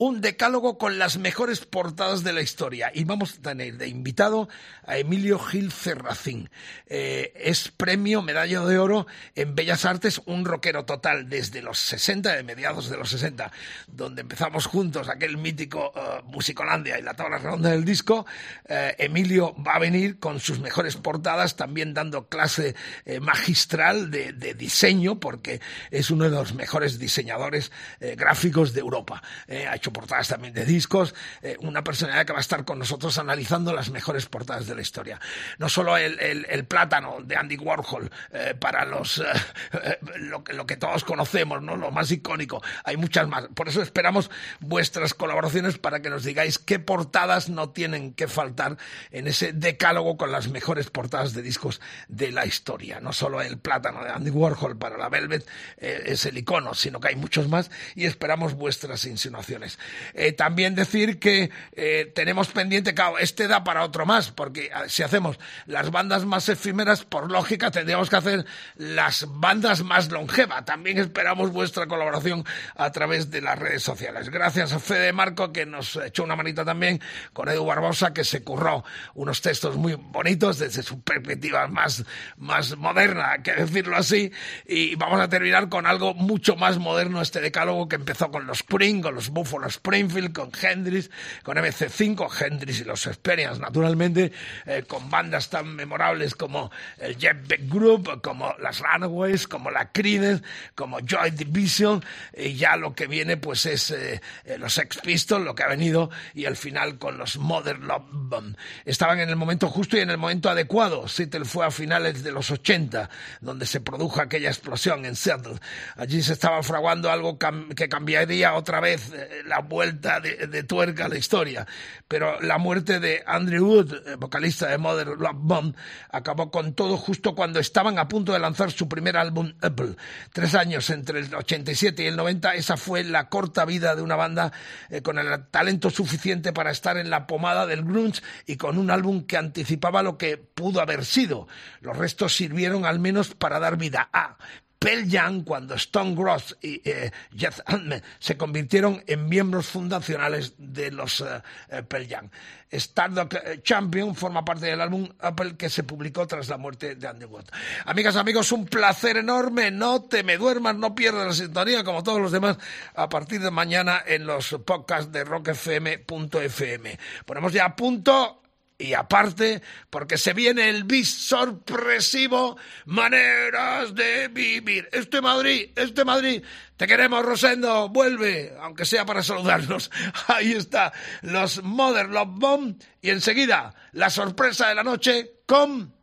[0.00, 2.90] un decálogo con las mejores portadas de la historia.
[2.94, 4.48] Y vamos a tener de invitado
[4.86, 6.48] a Emilio Gil Ferracín.
[6.86, 12.34] Eh, es premio Medalla de Oro en Bellas Artes, un rockero total desde los 60,
[12.34, 13.52] de mediados de los 60,
[13.88, 18.24] donde empezamos juntos aquel mítico uh, Musicolandia y la tabla redonda del disco.
[18.66, 22.74] Eh, Emilio va a venir con sus mejores portadas, también dando clase
[23.04, 27.70] eh, magistral de, de, diseño, porque es uno de los mejores diseñadores
[28.16, 29.22] gráficos de Europa.
[29.48, 33.18] ha hecho portadas también de discos, eh, una personalidad que va a estar con nosotros
[33.18, 35.20] analizando las mejores portadas de la historia.
[35.58, 40.66] No solo el, el, plátano de Andy Warhol eh, para los eh, lo, que, lo
[40.66, 41.76] que todos conocemos, ¿no?
[41.76, 43.48] lo más icónico, hay muchas más.
[43.54, 44.30] Por eso esperamos
[44.60, 48.76] vuestras colaboraciones para que nos digáis qué portadas no tienen que faltar
[49.10, 53.00] en ese decálogo con las mejores portadas de discos de la historia.
[53.00, 55.46] No solo el plátano de Andy Warhol para la Velvet
[55.78, 59.78] es el icono, sino que hay muchos más y esperamos vuestras insinuaciones.
[60.14, 65.02] Eh, también decir que eh, tenemos pendiente, claro, este da para otro más, porque si
[65.02, 70.64] hacemos las bandas más efímeras, por lógica tendríamos que hacer las bandas más longevas.
[70.64, 72.44] También esperamos vuestra colaboración
[72.76, 74.28] a través de las redes sociales.
[74.30, 77.00] Gracias a Fede Marco, que nos echó una manita también,
[77.32, 82.04] con Edu Barbosa, que se curró unos textos muy bonitos desde su perspectiva más,
[82.36, 84.30] más moderna, que decirlo así,
[84.66, 88.60] y vamos a terminar con algo mucho más moderno, este decálogo que empezó con los
[88.60, 91.10] Spring, con los Buffalo Springfield, con Hendrix,
[91.42, 94.32] con MC5, Hendrix y los Experience, naturalmente,
[94.66, 99.90] eh, con bandas tan memorables como el Jeff Beck Group, como las Runaways, como la
[99.92, 100.44] Creedence,
[100.74, 102.04] como Joy Division,
[102.36, 104.20] y ya lo que viene pues es eh,
[104.58, 108.56] los Sex Pistols, lo que ha venido, y el final con los Modern Love Bomb.
[108.84, 111.08] Estaban en el momento justo y en el momento adecuado.
[111.08, 115.58] Seattle fue a finales de los 80, donde se produjo aquella explosión en Seattle.
[115.96, 121.08] Allí se estaba fraguando algo que cambiaría otra vez eh, la vuelta de, tuerca a
[121.08, 121.66] la historia.
[122.06, 125.74] Pero la muerte de Andrew Wood, eh, vocalista de Mother Love Bomb,
[126.10, 129.96] acabó con todo justo cuando estaban a punto de lanzar su primer álbum Apple.
[130.32, 134.14] Tres años entre el 87 y el 90, esa fue la corta vida de una
[134.14, 134.52] banda
[134.88, 138.88] eh, con el talento suficiente para estar en la pomada del grunge y con un
[138.88, 141.48] álbum que anticipaba lo que pudo haber sido.
[141.80, 144.36] Los restos sirvieron al menos para dar vida a
[144.80, 150.90] Pearl Jam cuando Stone Gross y eh, Jeff Ament se convirtieron en miembros fundacionales de
[150.90, 152.30] los eh, Pearl Jam.
[152.70, 157.26] Stardust Champion forma parte del álbum Apple que se publicó tras la muerte de Andy
[157.26, 157.44] Wood.
[157.84, 159.70] Amigas, amigos, un placer enorme.
[159.70, 162.56] No te me duermas, no pierdas la sintonía como todos los demás
[162.94, 166.98] a partir de mañana en los podcasts de rockfm.fm.
[167.26, 168.39] Ponemos ya a punto
[168.80, 169.60] y aparte,
[169.90, 172.56] porque se viene el bis sorpresivo,
[172.86, 174.88] maneras de vivir.
[174.90, 176.42] Este Madrid, este Madrid,
[176.76, 179.90] te queremos, Rosendo, vuelve, aunque sea para saludarnos.
[180.28, 185.94] Ahí está, los Mother Love Bomb, y enseguida, la sorpresa de la noche con...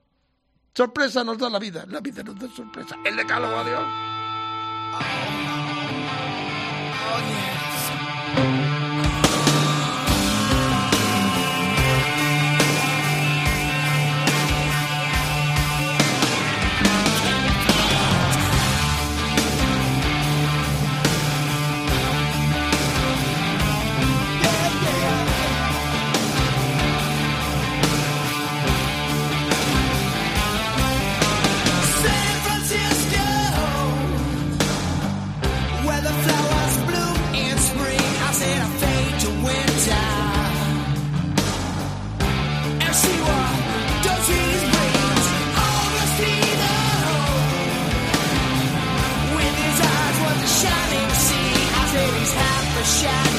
[0.75, 2.95] Sorpresa nos da la vida, la vida nos da sorpresa.
[3.03, 5.46] El decálogo, adiós.
[52.83, 53.36] shadow.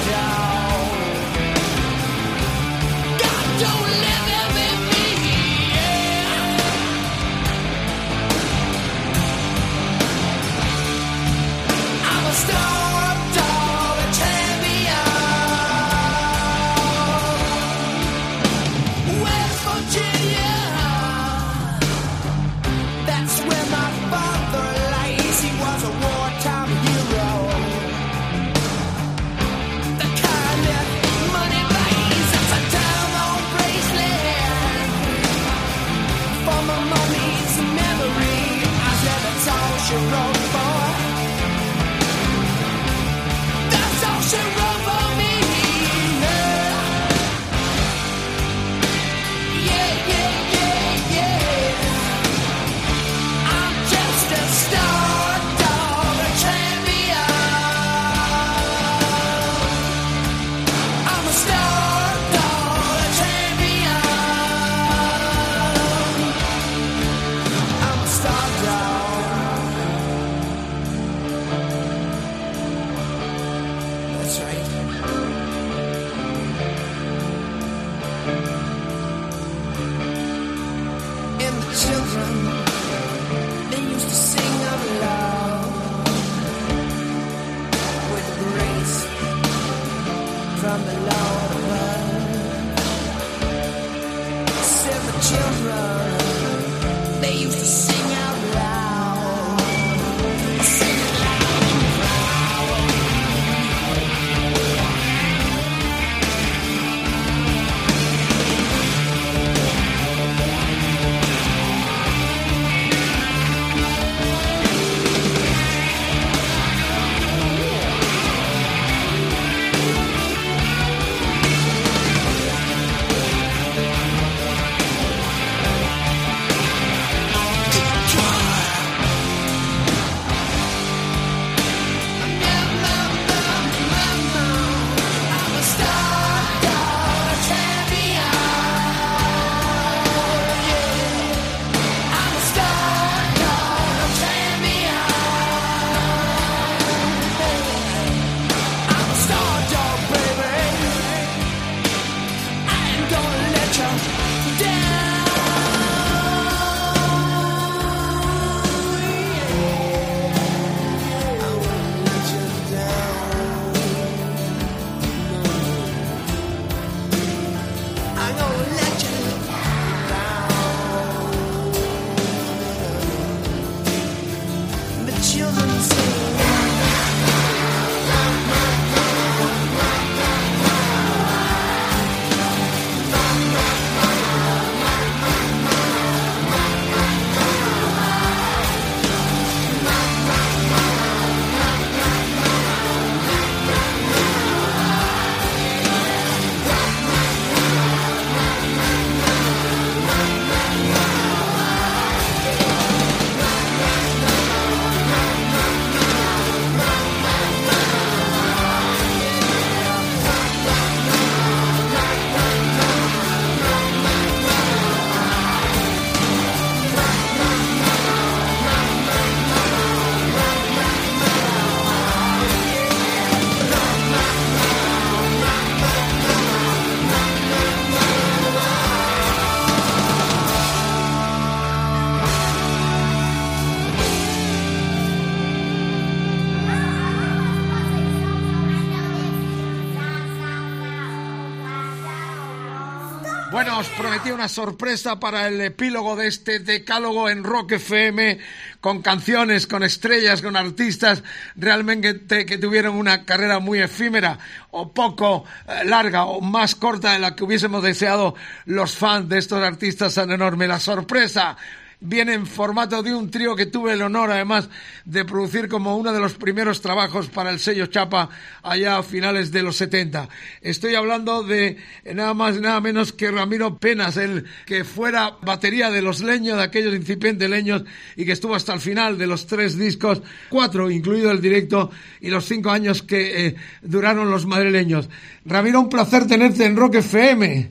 [244.18, 248.38] Prometí una sorpresa para el epílogo de este decálogo en Rock FM,
[248.80, 251.22] con canciones, con estrellas, con artistas
[251.56, 254.38] realmente te- que tuvieron una carrera muy efímera
[254.72, 259.38] o poco eh, larga o más corta de la que hubiésemos deseado los fans de
[259.38, 260.68] estos artistas tan enormes.
[260.68, 261.56] La sorpresa
[262.00, 264.70] viene en formato de un trío que tuve el honor además
[265.04, 268.28] de producir como uno de los primeros trabajos para el sello Chapa
[268.62, 270.28] allá a finales de los 70.
[270.62, 271.76] Estoy hablando de
[272.14, 276.56] nada más y nada menos que Ramiro Penas, el que fuera batería de los leños,
[276.56, 277.84] de aquellos incipientes leños
[278.16, 281.90] y que estuvo hasta el final de los tres discos, cuatro incluido el directo
[282.20, 285.08] y los cinco años que eh, duraron los madrileños.
[285.44, 287.68] Ramiro, un placer tenerte en Rock FM.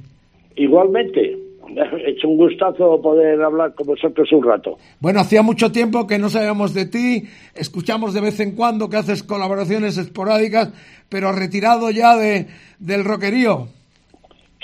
[0.56, 1.47] Igualmente,
[2.06, 4.78] es un gustazo poder hablar con vosotros un rato.
[5.00, 7.24] Bueno, hacía mucho tiempo que no sabíamos de ti,
[7.56, 10.74] escuchamos de vez en cuando que haces colaboraciones esporádicas,
[11.10, 12.48] pero retirado ya de,
[12.80, 13.68] del rockerío.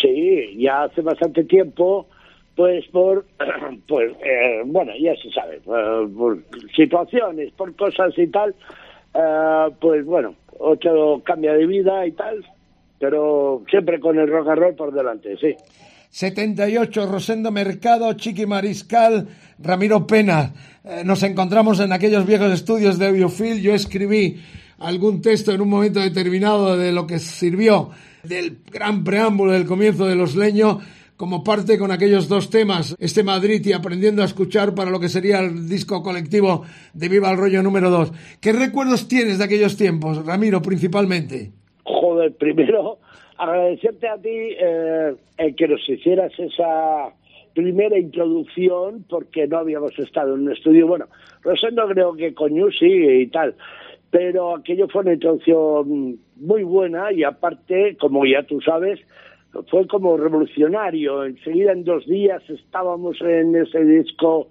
[0.02, 2.08] Sí, ya hace bastante tiempo,
[2.56, 3.26] pues por,
[3.88, 6.40] pues, eh, bueno, ya se sabe, eh, por
[6.76, 8.56] situaciones, por cosas y tal,
[9.14, 12.44] eh, pues bueno, otro cambia de vida y tal,
[13.00, 15.56] pero siempre con el rock and roll por delante, sí.
[16.14, 20.54] 78, Rosendo Mercado, Chiqui Mariscal, Ramiro Pena.
[20.86, 23.64] Eh, nos encontramos en aquellos viejos estudios de Biofil.
[23.64, 24.38] Yo escribí
[24.78, 27.90] algún texto en un momento determinado de lo que sirvió
[28.22, 30.84] del gran preámbulo del comienzo de Los Leños
[31.18, 35.10] como parte con aquellos dos temas, este Madrid y aprendiendo a escuchar para lo que
[35.10, 38.12] sería el disco colectivo de Viva el Rollo número 2.
[38.40, 41.54] ¿Qué recuerdos tienes de aquellos tiempos, Ramiro, principalmente?
[41.86, 43.00] Joder, primero
[43.44, 47.14] agradecerte a ti eh, el que nos hicieras esa
[47.54, 50.88] primera introducción porque no habíamos estado en un estudio.
[50.88, 51.06] Bueno,
[51.42, 53.56] Rosendo creo que con You sí y tal,
[54.10, 59.00] pero aquello fue una introducción muy buena y aparte, como ya tú sabes,
[59.70, 61.26] fue como revolucionario.
[61.26, 64.50] Enseguida en dos días estábamos en ese disco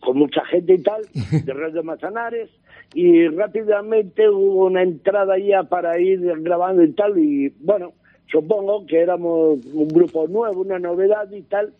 [0.00, 1.02] con mucha gente y tal,
[1.44, 2.50] de Red de Mazanares,
[2.94, 7.94] y rápidamente hubo una entrada ya para ir grabando y tal, y bueno,
[8.30, 11.72] supongo que éramos un grupo nuevo, una novedad y tal,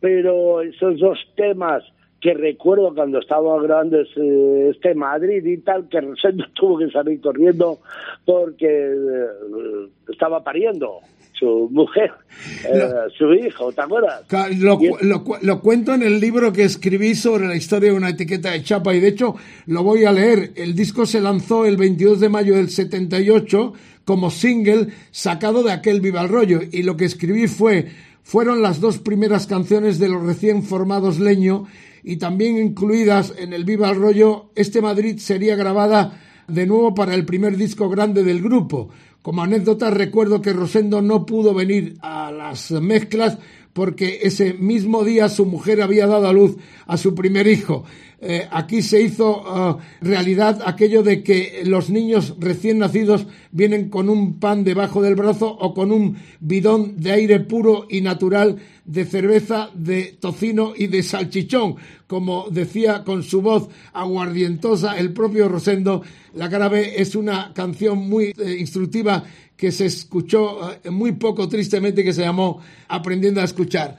[0.00, 1.82] pero esos dos temas
[2.24, 7.20] que recuerdo cuando estaba grabando ese, este Madrid y tal, que Rosendo tuvo que salir
[7.20, 7.80] corriendo
[8.24, 11.00] porque eh, estaba pariendo
[11.34, 12.12] su mujer,
[12.64, 12.88] eh,
[13.18, 14.22] su hijo, ¿te acuerdas?
[14.58, 18.52] Lo, lo lo cuento en el libro que escribí sobre la historia de una etiqueta
[18.52, 19.34] de chapa y de hecho
[19.66, 20.52] lo voy a leer.
[20.56, 23.74] El disco se lanzó el 22 de mayo del 78
[24.04, 27.88] como single sacado de aquel Viva el y lo que escribí fue
[28.22, 31.66] fueron las dos primeras canciones de los recién formados Leño
[32.02, 37.14] y también incluidas en el Viva el Rollo Este Madrid sería grabada de nuevo para
[37.14, 38.90] el primer disco grande del grupo.
[39.22, 43.38] Como anécdota recuerdo que Rosendo no pudo venir a las mezclas
[43.72, 47.84] porque ese mismo día su mujer había dado a luz a su primer hijo.
[48.26, 54.08] Eh, aquí se hizo ah, realidad aquello de que los niños recién nacidos vienen con
[54.08, 58.56] un pan debajo del brazo o con un bidón de aire puro y natural
[58.86, 61.76] de cerveza, de tocino y de salchichón.
[62.06, 66.02] Como decía con su voz aguardientosa el propio Rosendo,
[66.32, 69.22] La cara B es una canción muy eh, instructiva
[69.54, 73.98] que se escuchó eh, muy poco tristemente que se llamó Aprendiendo a escuchar.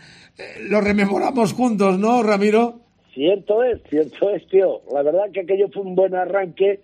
[0.62, 2.85] Lo rememoramos juntos, ¿no, Ramiro?
[3.16, 4.82] Cierto es, cierto es, tío.
[4.94, 6.82] La verdad que aquello fue un buen arranque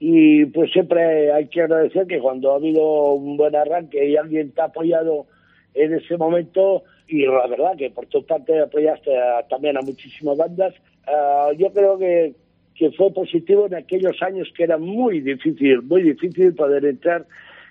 [0.00, 4.52] y pues siempre hay que agradecer que cuando ha habido un buen arranque y alguien
[4.52, 5.26] te ha apoyado
[5.74, 10.38] en ese momento y la verdad que por tu parte apoyaste a- también a muchísimas
[10.38, 10.74] bandas,
[11.06, 12.32] ah, yo creo que,
[12.74, 17.26] que fue positivo en aquellos años que era muy difícil, muy difícil poder entrar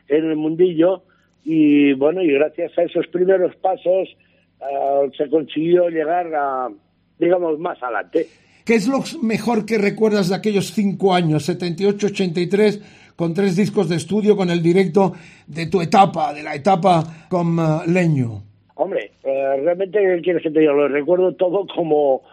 [0.09, 1.01] en el mundillo
[1.43, 4.15] y bueno, y gracias a esos primeros pasos
[4.61, 6.69] ah, se consiguió llegar a,
[7.17, 8.27] digamos, más adelante.
[8.65, 12.81] ¿Qué es lo mejor que recuerdas de aquellos cinco años, 78-83,
[13.15, 15.13] con tres discos de estudio, con el directo
[15.45, 18.41] de tu etapa, de la etapa con eh, Leño?
[18.73, 20.73] Hombre, eh, realmente, ¿qué quieres que te diga?
[20.73, 22.23] Lo recuerdo todo como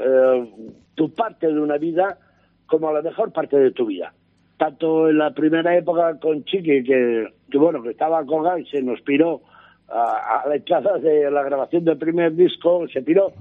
[0.00, 0.50] eh,
[0.94, 2.18] tu parte de una vida,
[2.66, 4.14] como la mejor parte de tu vida.
[4.56, 8.80] Tanto en la primera época con Chiqui, que, que bueno, que estaba colgado y se
[8.80, 9.42] nos piró
[9.88, 13.34] a, a la entrada de la grabación del primer disco, se piró,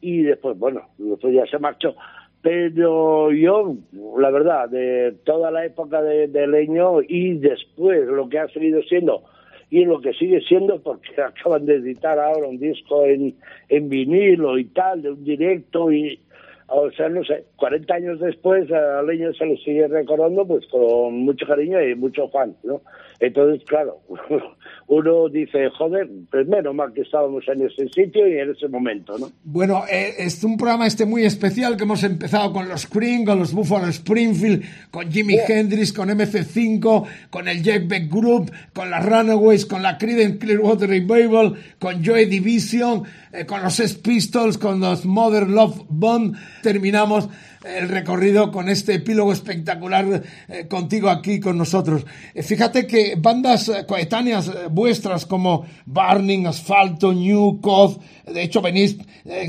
[0.00, 1.94] y después, bueno, después ya se marchó.
[2.42, 3.74] Pero yo,
[4.18, 9.24] la verdad, de toda la época de, Leño y después lo que ha seguido siendo
[9.68, 13.34] y lo que sigue siendo porque acaban de editar ahora un disco en,
[13.68, 16.20] en vinilo y tal, de un directo y,
[16.68, 21.14] o sea, no sé, 40 años después a Leño se le sigue recordando pues con
[21.14, 22.80] mucho cariño y mucho fan, ¿no?
[23.20, 24.00] Entonces, claro,
[24.88, 29.18] uno dice, joder, pues menos mal que estábamos en ese sitio y en ese momento,
[29.18, 29.30] ¿no?
[29.44, 33.38] Bueno, eh, es un programa este muy especial que hemos empezado con los Cream, con
[33.38, 39.04] los Buffalo Springfield, con Jimi Hendrix, con MC5, con el Jack Beck Group, con las
[39.04, 43.04] Runaways, con la Creedence Clearwater Revival, con Joy Division,
[43.36, 46.36] eh, con los Sex Pistols, con los Mother Love Bond.
[46.62, 47.28] Terminamos
[47.64, 52.06] el recorrido con este epílogo espectacular eh, contigo aquí con nosotros.
[52.32, 58.96] Eh, fíjate que bandas coetáneas vuestras como Burning, Asfalto, New, Cod, de hecho venís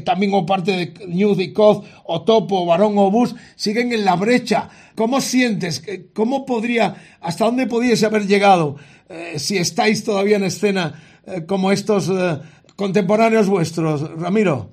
[0.04, 4.70] también como parte de New Cod, o Topo, Barón o Bus, siguen en la brecha.
[4.96, 5.84] ¿Cómo sientes?
[6.14, 8.76] ¿Cómo podría, hasta dónde podíais haber llegado
[9.38, 11.02] si estáis todavía en escena
[11.46, 12.10] como estos
[12.78, 14.70] contemporáneos vuestros, Ramiro?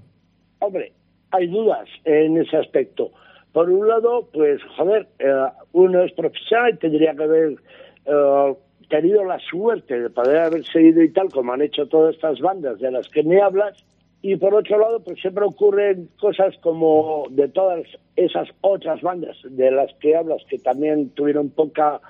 [0.61, 0.93] Hombre,
[1.33, 3.11] hay dudas en ese aspecto.
[3.53, 5.33] Por un lado, pues, joder, eh,
[5.73, 7.57] uno es profesional y tendría que haber
[8.05, 8.55] eh,
[8.89, 12.79] tenido la suerte de poder haber seguido y tal, como han hecho todas estas bandas
[12.79, 13.85] de las que me hablas,
[14.23, 17.83] y por otro lado, pues siempre ocurren cosas como de todas
[18.17, 22.01] esas otras bandas de las que hablas, que también tuvieron poca,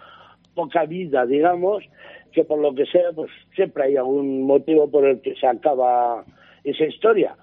[0.54, 1.82] poca vida, digamos,
[2.34, 6.24] que por lo que sea, pues siempre hay algún motivo por el que se acaba
[6.64, 7.36] esa historia.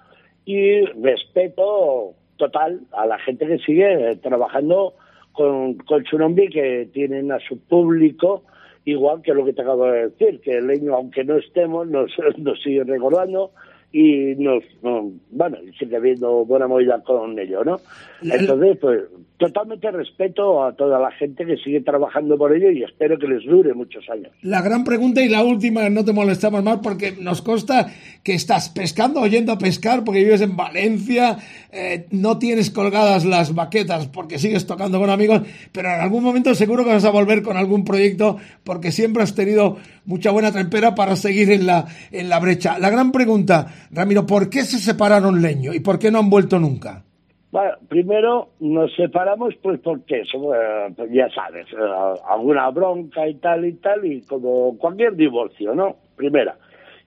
[0.44, 4.94] Y respeto total a la gente que sigue trabajando
[5.32, 8.42] con, con Tsunami, que tienen a su público,
[8.84, 12.12] igual que lo que te acabo de decir, que el leño, aunque no estemos, nos,
[12.38, 13.52] nos sigue recordando
[13.92, 17.78] y nos, no, bueno, sigue habiendo buena movida con ello, ¿no?
[18.22, 19.02] Entonces, pues,
[19.36, 23.44] totalmente respeto a toda la gente que sigue trabajando por ello y espero que les
[23.44, 24.32] dure muchos años.
[24.42, 27.88] La gran pregunta y la última, no te molestamos más, porque nos consta
[28.22, 31.38] que estás pescando o yendo a pescar porque vives en Valencia,
[31.72, 36.54] eh, no tienes colgadas las baquetas porque sigues tocando con amigos, pero en algún momento
[36.54, 40.94] seguro que vas a volver con algún proyecto porque siempre has tenido mucha buena trempera
[40.94, 42.78] para seguir en la, en la brecha.
[42.78, 46.58] La gran pregunta, Ramiro, ¿por qué se separaron Leño y por qué no han vuelto
[46.58, 47.04] nunca?
[47.50, 53.74] Bueno, primero nos separamos pues porque eh, ya sabes, eh, alguna bronca y tal y
[53.74, 55.96] tal, y como cualquier divorcio, ¿no?
[56.16, 56.56] Primera.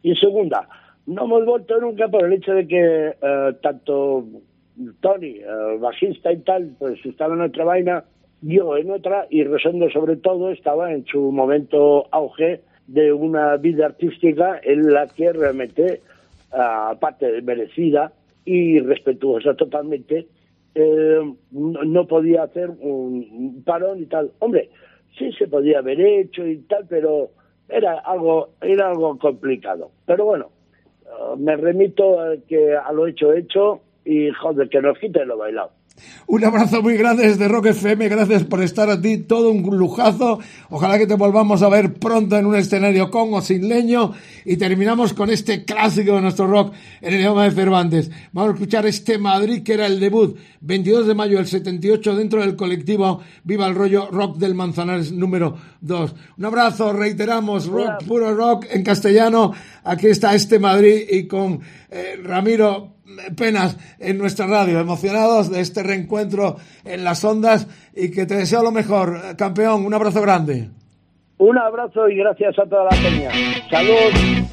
[0.04, 0.70] Y segunda,
[1.08, 4.24] no hemos vuelto nunca por el hecho de que eh, tanto
[5.00, 8.04] Tony, el bajista y tal, pues estaba en otra vaina,
[8.42, 13.88] yo en otra, y Rosendo sobre todo estaba en su momento auge de una vida
[13.88, 16.02] artística en la que realmente,
[16.52, 18.14] aparte de merecida
[18.46, 20.28] y respetuosa totalmente,
[20.76, 24.32] eh, no, no podía hacer un, parón y tal.
[24.40, 24.70] Hombre,
[25.18, 27.32] sí se podía haber hecho y tal, pero
[27.70, 29.92] era algo, era algo complicado.
[30.06, 30.52] Pero bueno,
[31.06, 35.38] eh, me remito a, que a lo hecho hecho y joder, que nos quite lo
[35.38, 35.72] bailado.
[36.28, 40.40] Un abrazo muy grande desde Rock FM, gracias por estar a ti, todo un lujazo.
[40.70, 44.14] Ojalá que te volvamos a ver pronto en un escenario con o sin leño.
[44.44, 48.12] Y terminamos con este clásico de nuestro rock en el idioma de Cervantes.
[48.34, 52.42] Vamos a escuchar este Madrid que era el debut, 22 de mayo del 78, dentro
[52.42, 56.16] del colectivo Viva el Rollo Rock del Manzanares número 2.
[56.38, 59.54] Un abrazo, reiteramos, rock, puro rock en castellano.
[59.84, 61.62] Aquí está este Madrid y con
[61.96, 62.96] eh, Ramiro
[63.38, 68.64] penas en nuestra radio, emocionados de este reencuentro en las ondas y que te deseo
[68.64, 70.70] lo mejor, campeón, un abrazo grande.
[71.38, 73.32] Un abrazo y gracias a toda la peña.
[73.70, 74.46] Salud.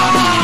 [0.00, 0.39] Come.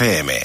[0.00, 0.39] FM.